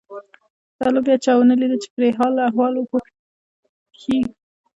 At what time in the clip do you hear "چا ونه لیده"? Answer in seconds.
1.23-1.77